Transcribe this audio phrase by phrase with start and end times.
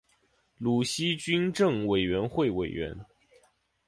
[0.57, 2.95] 鲁西军政委员会委员。